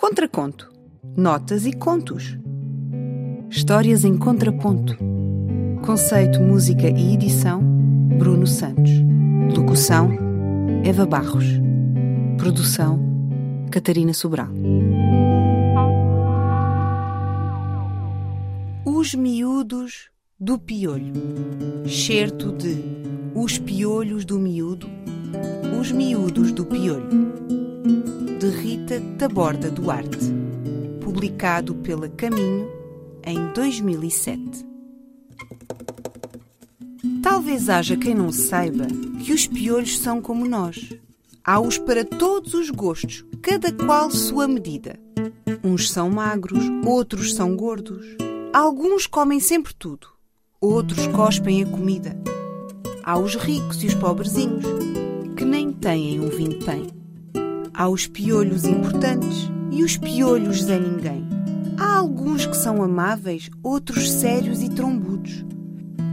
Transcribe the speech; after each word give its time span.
Contraconto. 0.00 0.72
Notas 1.14 1.66
e 1.66 1.74
contos. 1.74 2.38
Histórias 3.50 4.02
em 4.02 4.16
contraponto. 4.16 4.96
Conceito, 5.84 6.40
música 6.40 6.88
e 6.88 7.12
edição: 7.12 7.60
Bruno 8.18 8.46
Santos. 8.46 8.90
Locução: 9.54 10.08
Eva 10.84 11.04
Barros. 11.04 11.44
Produção: 12.38 12.98
Catarina 13.70 14.14
Sobral. 14.14 14.48
Os 18.86 19.14
miúdos 19.14 20.08
do 20.40 20.58
piolho. 20.58 21.12
Certo 21.86 22.52
de 22.52 22.82
Os 23.34 23.58
piolhos 23.58 24.24
do 24.24 24.38
miúdo. 24.38 24.88
Os 25.78 25.92
miúdos 25.92 26.52
do 26.52 26.64
piolho. 26.64 27.59
De 27.82 28.46
Rita 28.46 29.00
Taborda 29.16 29.70
Duarte. 29.70 30.18
Publicado 31.00 31.74
pela 31.76 32.10
Caminho 32.10 32.68
em 33.24 33.52
2007. 33.54 34.66
Talvez 37.22 37.70
haja 37.70 37.96
quem 37.96 38.14
não 38.14 38.30
saiba 38.30 38.86
que 39.24 39.32
os 39.32 39.46
piolhos 39.46 39.98
são 39.98 40.20
como 40.20 40.46
nós. 40.46 40.94
Há-os 41.42 41.78
para 41.78 42.04
todos 42.04 42.52
os 42.52 42.68
gostos, 42.68 43.24
cada 43.40 43.72
qual 43.72 44.10
sua 44.10 44.46
medida. 44.46 45.00
Uns 45.64 45.90
são 45.90 46.10
magros, 46.10 46.64
outros 46.84 47.34
são 47.34 47.56
gordos. 47.56 48.04
Alguns 48.52 49.06
comem 49.06 49.40
sempre 49.40 49.72
tudo, 49.72 50.06
outros 50.60 51.06
cospem 51.06 51.62
a 51.62 51.66
comida. 51.66 52.14
Há 53.02 53.18
os 53.18 53.36
ricos 53.36 53.82
e 53.82 53.86
os 53.86 53.94
pobrezinhos, 53.94 54.66
que 55.34 55.46
nem 55.46 55.72
têm 55.72 56.20
um 56.20 56.28
vintém. 56.28 56.99
Há 57.80 57.88
os 57.88 58.06
piolhos 58.06 58.66
importantes 58.66 59.50
e 59.70 59.82
os 59.82 59.96
piolhos 59.96 60.64
Zé 60.64 60.78
Ninguém. 60.78 61.26
Há 61.78 61.96
alguns 61.96 62.44
que 62.44 62.54
são 62.54 62.82
amáveis, 62.82 63.48
outros 63.62 64.10
sérios 64.10 64.62
e 64.62 64.68
trombudos. 64.68 65.46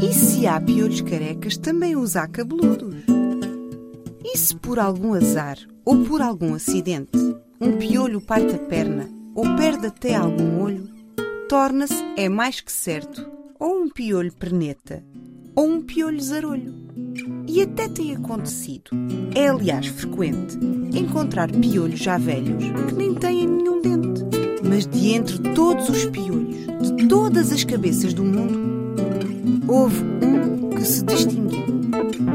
E 0.00 0.14
se 0.14 0.46
há 0.46 0.60
piolhos 0.60 1.00
carecas, 1.00 1.56
também 1.56 1.96
os 1.96 2.14
há 2.14 2.28
cabeludos. 2.28 2.94
E 4.24 4.38
se 4.38 4.54
por 4.54 4.78
algum 4.78 5.14
azar 5.14 5.58
ou 5.84 6.04
por 6.04 6.22
algum 6.22 6.54
acidente 6.54 7.18
um 7.60 7.76
piolho 7.76 8.20
parte 8.20 8.54
a 8.54 8.58
perna 8.60 9.10
ou 9.34 9.56
perde 9.56 9.88
até 9.88 10.14
algum 10.14 10.62
olho, 10.62 10.88
torna-se, 11.48 12.04
é 12.16 12.28
mais 12.28 12.60
que 12.60 12.70
certo, 12.70 13.28
ou 13.58 13.82
um 13.82 13.88
piolho 13.88 14.32
perneta 14.32 15.02
ou 15.56 15.68
um 15.68 15.82
piolho 15.82 16.20
zarolho. 16.20 16.72
E 17.48 17.62
até 17.62 17.88
tem 17.88 18.14
acontecido, 18.14 18.90
é 19.34 19.48
aliás 19.48 19.86
frequente, 19.86 20.58
encontrar 20.92 21.50
piolhos 21.50 21.98
já 21.98 22.18
velhos 22.18 22.62
que 22.88 22.94
nem 22.94 23.14
têm 23.14 23.48
nenhum 23.48 23.80
dente. 23.80 24.22
Mas 24.62 24.86
de 24.86 25.14
entre 25.14 25.38
todos 25.54 25.88
os 25.88 26.04
piolhos, 26.04 26.92
de 26.94 27.08
todas 27.08 27.50
as 27.50 27.64
cabeças 27.64 28.12
do 28.12 28.22
mundo, 28.22 28.60
houve 29.66 30.04
um 30.22 30.70
que 30.70 30.84
se 30.84 31.02
distinguiu 31.02 31.64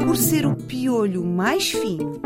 por 0.04 0.16
ser 0.16 0.46
o 0.46 0.56
piolho 0.56 1.24
mais 1.24 1.70
fino, 1.70 2.20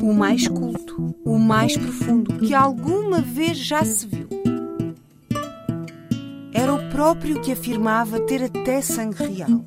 o 0.00 0.14
mais 0.14 0.46
culto, 0.46 1.12
o 1.24 1.38
mais 1.40 1.76
profundo 1.76 2.38
que 2.38 2.54
alguma 2.54 3.20
vez 3.20 3.58
já 3.58 3.84
se 3.84 4.06
viu. 4.06 4.23
Próprio 6.94 7.40
que 7.40 7.50
afirmava 7.50 8.20
ter 8.20 8.44
até 8.44 8.80
sangue 8.80 9.16
real 9.16 9.64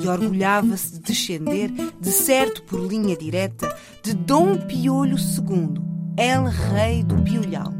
e 0.00 0.06
orgulhava-se 0.06 0.92
de 0.92 1.00
descender, 1.00 1.68
de 2.00 2.12
certo 2.12 2.62
por 2.62 2.78
linha 2.78 3.16
direta, 3.16 3.76
de 4.04 4.14
Dom 4.14 4.56
Piolho 4.56 5.16
II, 5.18 5.74
El 6.16 6.44
Rei 6.44 7.02
do 7.02 7.20
Piolhal. 7.24 7.74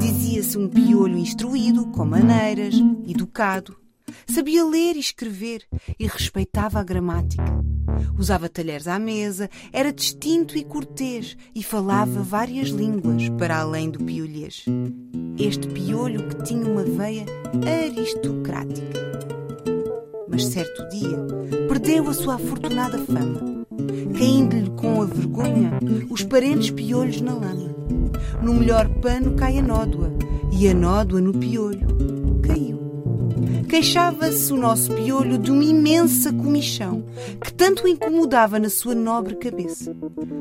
Dizia-se 0.00 0.56
um 0.56 0.70
piolho 0.70 1.18
instruído, 1.18 1.86
com 1.88 2.06
maneiras, 2.06 2.74
educado. 3.06 3.76
Sabia 4.26 4.64
ler 4.64 4.96
e 4.96 5.00
escrever 5.00 5.66
e 5.98 6.06
respeitava 6.06 6.80
a 6.80 6.82
gramática. 6.82 7.63
Usava 8.18 8.48
talheres 8.48 8.86
à 8.86 8.98
mesa, 8.98 9.50
era 9.72 9.92
distinto 9.92 10.56
e 10.56 10.64
cortês 10.64 11.36
e 11.54 11.62
falava 11.62 12.22
várias 12.22 12.68
línguas 12.68 13.28
para 13.30 13.58
além 13.58 13.90
do 13.90 14.04
piolhês. 14.04 14.64
Este 15.38 15.66
piolho 15.68 16.28
que 16.28 16.42
tinha 16.42 16.66
uma 16.66 16.84
veia 16.84 17.24
aristocrática. 17.84 19.04
Mas 20.28 20.46
certo 20.46 20.88
dia 20.88 21.18
perdeu 21.68 22.08
a 22.08 22.14
sua 22.14 22.34
afortunada 22.34 22.98
fama, 22.98 23.66
caindo-lhe 24.16 24.70
com 24.70 25.02
a 25.02 25.04
vergonha 25.04 25.72
os 26.10 26.22
parentes 26.22 26.70
piolhos 26.70 27.20
na 27.20 27.34
lama. 27.34 27.74
No 28.42 28.54
melhor 28.54 28.88
pano 29.00 29.34
cai 29.34 29.58
a 29.58 29.62
nódoa 29.62 30.12
e 30.52 30.68
a 30.68 30.74
nódoa 30.74 31.20
no 31.20 31.32
piolho 31.32 31.86
caiu. 32.42 32.83
Queixava-se 33.74 34.52
o 34.52 34.56
nosso 34.56 34.92
piolho 34.92 35.36
de 35.36 35.50
uma 35.50 35.64
imensa 35.64 36.32
comichão 36.32 37.02
que 37.42 37.52
tanto 37.52 37.88
incomodava 37.88 38.56
na 38.56 38.68
sua 38.68 38.94
nobre 38.94 39.34
cabeça. 39.34 39.92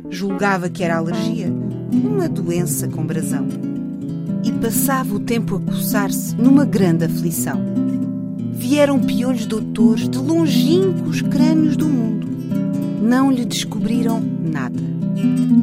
Julgava 0.08 0.70
que 0.70 0.84
era 0.84 0.98
alergia, 0.98 1.52
uma 1.92 2.30
doença 2.30 2.88
com 2.88 3.04
brasão. 3.04 3.48
E 4.44 4.52
passava 4.52 5.16
o 5.16 5.20
tempo 5.20 5.56
a 5.56 5.60
coçar-se 5.62 6.36
numa 6.36 6.64
grande 6.64 7.06
aflição. 7.06 7.60
Vieram 8.52 9.00
piolhos 9.00 9.48
doutores 9.48 10.08
de 10.08 10.20
longínquos 10.20 11.24
crânios 11.24 11.76
do 11.76 11.88
mundo. 11.88 12.28
Não 13.02 13.32
lhe 13.32 13.46
descobriram 13.46 14.22
nada. 14.22 14.80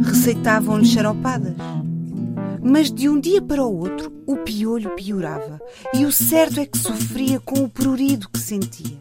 Receitavam-lhe 0.03 0.87
xaropadas. 0.87 1.55
Mas 2.63 2.93
de 2.93 3.09
um 3.09 3.19
dia 3.19 3.41
para 3.41 3.65
o 3.65 3.77
outro, 3.77 4.13
o 4.27 4.37
piolho 4.39 4.91
piorava, 4.97 5.61
e 5.95 6.05
o 6.05 6.13
certo 6.13 6.61
é 6.61 6.67
que 6.67 6.79
sofria 6.79 7.41
com 7.41 7.65
o 7.65 7.69
prurido 7.69 8.29
que 8.29 8.39
sentia. 8.39 8.99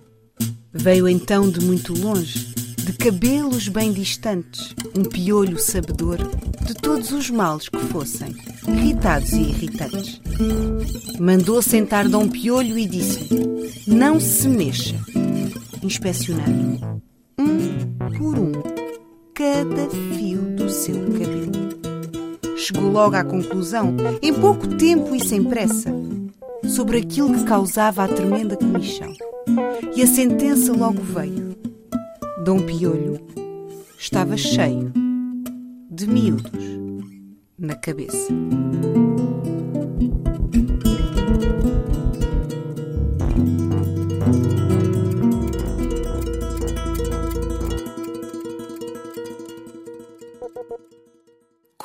Veio 0.72 1.08
então 1.08 1.50
de 1.50 1.60
muito 1.62 1.94
longe, 1.94 2.54
de 2.78 2.94
cabelos 2.94 3.68
bem 3.68 3.92
distantes, 3.92 4.76
um 4.96 5.04
piolho 5.04 5.60
sabedor 5.60 6.18
de 6.66 6.74
todos 6.74 7.12
os 7.12 7.30
males 7.30 7.68
que 7.68 7.80
fossem, 7.88 8.36
irritados 8.68 9.32
e 9.34 9.42
irritantes. 9.42 10.22
Mandou 11.20 11.62
sentar 11.62 12.08
Dom 12.08 12.28
Piolho 12.30 12.78
e 12.78 12.86
disse-lhe: 12.86 13.74
Não 13.88 14.20
se 14.20 14.48
mexa. 14.48 14.96
Inspecionando, 15.82 17.02
um 17.38 18.10
por 18.18 18.38
um, 18.38 18.52
cada 19.34 19.90
fio 19.90 20.42
do 20.56 20.70
seu 20.70 20.96
cabelo 20.96 21.79
chegou 22.60 22.92
logo 22.92 23.16
à 23.16 23.24
conclusão, 23.24 23.96
em 24.22 24.34
pouco 24.34 24.68
tempo 24.68 25.16
e 25.16 25.24
sem 25.24 25.44
pressa, 25.44 25.92
sobre 26.68 26.98
aquilo 26.98 27.34
que 27.34 27.46
causava 27.46 28.04
a 28.04 28.08
tremenda 28.08 28.58
comichão. 28.58 29.14
E 29.96 30.04
a 30.04 30.08
sentença 30.08 30.74
logo 30.74 31.02
veio. 31.02 31.56
Dom 32.44 32.60
Piolho 32.62 33.20
estava 33.98 34.38
cheio 34.38 34.92
de 35.90 36.08
miúdos 36.08 36.80
na 37.58 37.76
cabeça. 37.76 38.28